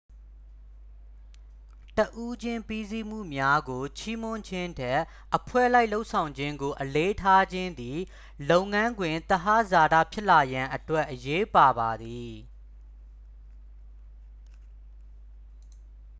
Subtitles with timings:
[1.97, 4.99] တစ်ဦးချင်းပြီးစီမှုများကို ချီးမွမ်းခြင်းထက်
[5.37, 7.99] အဖွဲ့လိုက်လုပ်ဆောင်ခြင်းကို အလေးထားခြင်းသည်
[8.49, 12.33] လုပ်ငန်းခွင်သဟဇာတာဖြစ်လာရန်အတွက် အရေးပါပါသည်